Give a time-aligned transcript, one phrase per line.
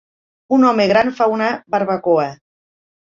[0.57, 2.29] Un home gran fa una barbacoa